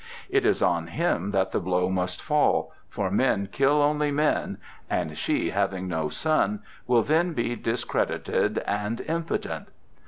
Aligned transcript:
It 0.31 0.47
is 0.47 0.63
on 0.63 0.87
him 0.87 1.29
that 1.29 1.51
the 1.51 1.59
blow 1.59 1.87
must 1.87 2.23
fall, 2.23 2.71
for 2.89 3.11
men 3.11 3.47
kill 3.51 3.83
only 3.83 4.09
men, 4.11 4.57
and 4.89 5.15
she, 5.15 5.51
having 5.51 5.87
no 5.87 6.09
son, 6.09 6.63
will 6.87 7.03
then 7.03 7.33
be 7.33 7.55
discredited 7.55 8.57
and 8.65 8.99
impotent." 9.01 9.67